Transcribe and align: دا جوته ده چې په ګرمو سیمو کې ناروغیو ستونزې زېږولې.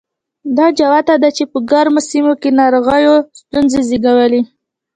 دا 0.57 0.65
جوته 0.77 1.15
ده 1.23 1.29
چې 1.37 1.43
په 1.51 1.57
ګرمو 1.69 2.01
سیمو 2.09 2.33
کې 2.41 2.49
ناروغیو 2.59 3.15
ستونزې 3.39 3.81
زېږولې. 3.89 4.41